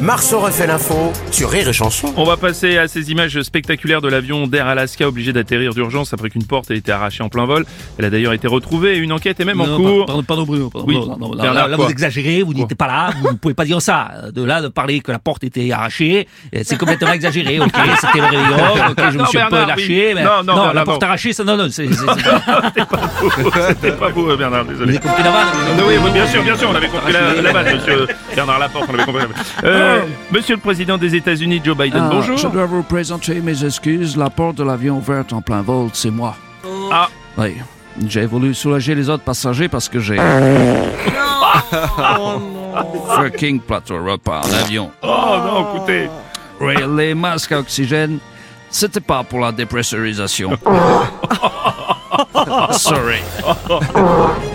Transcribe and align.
Marceau 0.00 0.38
refait 0.40 0.66
l'info 0.66 1.12
sur 1.30 1.50
Rire 1.50 1.68
et 1.68 1.72
Chanson. 1.74 2.14
On 2.16 2.24
va 2.24 2.38
passer 2.38 2.78
à 2.78 2.88
ces 2.88 3.10
images 3.10 3.42
spectaculaires 3.42 4.00
de 4.00 4.08
l'avion 4.08 4.46
d'Air 4.46 4.66
Alaska 4.66 5.06
obligé 5.06 5.34
d'atterrir 5.34 5.74
d'urgence 5.74 6.14
après 6.14 6.30
qu'une 6.30 6.44
porte 6.46 6.70
ait 6.70 6.76
été 6.78 6.90
arrachée 6.90 7.22
en 7.22 7.28
plein 7.28 7.44
vol. 7.44 7.66
Elle 7.98 8.06
a 8.06 8.10
d'ailleurs 8.10 8.32
été 8.32 8.48
retrouvée 8.48 8.94
et 8.94 8.98
une 8.98 9.12
enquête 9.12 9.38
est 9.40 9.44
même 9.44 9.60
en 9.60 9.76
cours. 9.76 10.06
Pardon, 10.06 10.22
pardon, 10.22 10.44
Bruno. 10.44 10.70
Pardon, 10.70 10.86
Oui. 10.88 10.94
non, 10.94 11.18
non, 11.18 11.34
là, 11.34 11.42
Bernard, 11.42 11.68
vous 11.76 11.90
exagérez, 11.90 12.42
vous 12.42 12.54
n'étiez 12.54 12.76
pas 12.76 12.86
là, 12.86 13.10
vous 13.20 13.28
ne 13.32 13.36
pouvez 13.36 13.52
pas 13.52 13.66
dire 13.66 13.82
ça. 13.82 14.10
De 14.32 14.42
là, 14.42 14.62
de 14.62 14.68
parler 14.68 15.00
que 15.00 15.12
la 15.12 15.18
porte 15.18 15.44
était 15.44 15.70
arrachée, 15.70 16.26
euh, 16.54 16.60
c'est 16.64 16.78
complètement 16.78 17.12
exagéré. 17.12 17.60
Ok, 17.60 17.68
c'était 18.00 18.18
le 18.20 18.24
réveillon, 18.24 18.56
ok, 18.90 19.00
je 19.10 19.18
me 19.18 19.18
Non, 19.18 19.26
suis 19.26 19.38
un 19.38 19.44
peu 19.46 19.50
Bernard, 19.56 19.76
lâché, 19.76 20.06
oui. 20.08 20.14
mais 20.14 20.24
Non, 20.24 20.30
non, 20.38 20.54
Bernard, 20.54 20.74
la 20.74 20.84
porte 20.84 21.02
non. 21.02 21.08
arrachée, 21.08 21.32
ça, 21.34 21.44
non, 21.44 21.56
non, 21.58 21.66
c'est, 21.70 21.88
c'est, 21.88 21.94
c'est- 21.94 23.68
C'était 23.68 23.92
pas 23.92 24.08
vous, 24.08 24.34
Bernard, 24.36 24.64
vous 24.64 24.70
désolé. 24.72 24.90
avez 24.96 24.98
compris 25.00 25.22
la 25.24 25.30
vanne 25.30 25.46
Non, 25.76 25.84
oui, 25.86 25.94
bien 26.12 26.26
sûr, 26.26 26.42
bien 26.42 26.56
sûr, 26.56 26.70
on 26.70 26.74
avait 26.74 26.88
compris 26.88 27.12
la, 27.12 27.52
vanne, 27.52 27.74
monsieur 27.76 28.06
Bernard 28.34 28.58
Laporte, 28.60 28.86
on 28.90 28.94
avait 28.94 29.04
compris 29.04 29.22
la. 29.62 29.79
Euh, 29.80 30.02
monsieur 30.30 30.54
le 30.56 30.60
président 30.60 30.98
des 30.98 31.14
États-Unis, 31.14 31.60
Joe 31.64 31.76
Biden, 31.76 32.02
Ah, 32.06 32.10
bonjour. 32.12 32.36
Je 32.36 32.46
dois 32.48 32.66
vous 32.66 32.82
présenter 32.82 33.40
mes 33.40 33.64
excuses. 33.64 34.16
La 34.16 34.28
porte 34.30 34.56
de 34.56 34.64
l'avion 34.64 34.98
ouverte 34.98 35.32
en 35.32 35.40
plein 35.40 35.62
vol, 35.62 35.88
c'est 35.92 36.10
moi. 36.10 36.34
Ah, 36.92 37.08
Oui. 37.38 37.56
J'ai 38.06 38.24
voulu 38.26 38.54
soulager 38.54 38.94
les 38.94 39.08
autres 39.10 39.24
passagers 39.24 39.68
parce 39.68 39.88
que 39.88 39.98
j'ai. 39.98 40.16
Fucking 43.16 43.60
plateau 43.60 43.96
repas 44.04 44.42
en 44.44 44.52
avion. 44.64 44.90
oh 45.02 45.36
non, 45.44 45.74
écoutez. 45.74 46.08
Oui, 46.60 46.74
les 46.96 47.14
masques 47.14 47.52
à 47.52 47.58
oxygène, 47.58 48.18
c'était 48.70 49.00
pas 49.00 49.24
pour 49.24 49.40
la 49.40 49.50
dépressurisation. 49.50 50.50
Sorry. 52.72 53.20